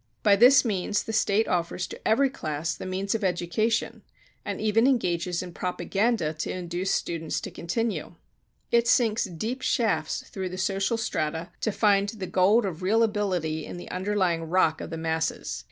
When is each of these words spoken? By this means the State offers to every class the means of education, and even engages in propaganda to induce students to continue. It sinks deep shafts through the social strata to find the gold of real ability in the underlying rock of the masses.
By 0.23 0.35
this 0.35 0.65
means 0.65 1.03
the 1.03 1.13
State 1.13 1.47
offers 1.47 1.85
to 1.85 2.07
every 2.07 2.31
class 2.31 2.73
the 2.73 2.87
means 2.87 3.13
of 3.13 3.23
education, 3.23 4.01
and 4.43 4.59
even 4.59 4.87
engages 4.87 5.43
in 5.43 5.53
propaganda 5.53 6.33
to 6.33 6.51
induce 6.51 6.89
students 6.89 7.39
to 7.41 7.51
continue. 7.51 8.15
It 8.71 8.87
sinks 8.87 9.25
deep 9.25 9.61
shafts 9.61 10.23
through 10.27 10.49
the 10.49 10.57
social 10.57 10.97
strata 10.97 11.51
to 11.61 11.71
find 11.71 12.09
the 12.09 12.25
gold 12.25 12.65
of 12.65 12.81
real 12.81 13.03
ability 13.03 13.63
in 13.63 13.77
the 13.77 13.91
underlying 13.91 14.45
rock 14.45 14.81
of 14.81 14.89
the 14.89 14.97
masses. 14.97 15.59